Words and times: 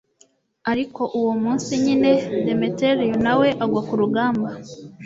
ariko 0.71 1.01
uwo 1.19 1.33
munsi 1.43 1.71
nyine, 1.83 2.11
demetiriyo 2.45 3.15
na 3.25 3.33
we 3.39 3.47
agwa 3.63 3.81
ku 3.87 3.93
rugamba 4.01 4.49